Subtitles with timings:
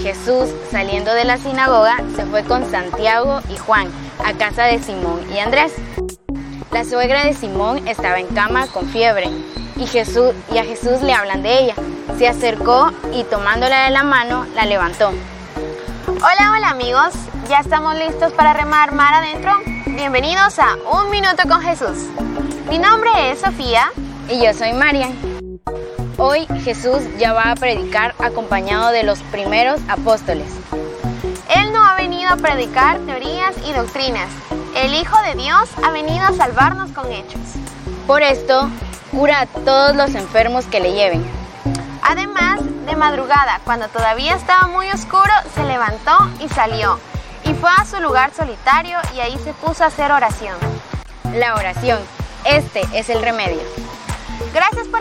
[0.00, 3.88] Jesús, saliendo de la sinagoga, se fue con Santiago y Juan
[4.24, 5.72] a casa de Simón y Andrés.
[6.70, 9.28] La suegra de Simón estaba en cama con fiebre
[9.74, 11.74] y, Jesús, y a Jesús le hablan de ella.
[12.16, 15.10] Se acercó y tomándola de la mano, la levantó.
[16.06, 17.14] Hola, hola amigos,
[17.48, 19.50] ¿ya estamos listos para remar mar adentro?
[19.86, 22.06] Bienvenidos a Un Minuto con Jesús.
[22.70, 23.90] Mi nombre es Sofía.
[24.30, 25.33] Y yo soy Marian.
[26.16, 30.46] Hoy Jesús ya va a predicar acompañado de los primeros apóstoles.
[31.48, 34.28] Él no ha venido a predicar teorías y doctrinas.
[34.76, 37.40] El Hijo de Dios ha venido a salvarnos con hechos.
[38.06, 38.70] Por esto,
[39.10, 41.24] cura a todos los enfermos que le lleven.
[42.02, 47.00] Además, de madrugada, cuando todavía estaba muy oscuro, se levantó y salió.
[47.44, 50.56] Y fue a su lugar solitario y ahí se puso a hacer oración.
[51.34, 51.98] La oración,
[52.44, 53.83] este es el remedio.